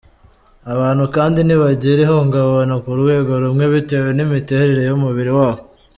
Abantu 0.73 1.03
kandi 1.15 1.39
ntibagira 1.41 1.99
ihungabana 2.05 2.75
ku 2.83 2.89
rwego 2.99 3.31
rumwe 3.43 3.65
bitewe 3.73 4.09
n’ 4.13 4.19
imiterere 4.25 4.81
y’umubiri 4.85 5.31
wabo. 5.39 5.63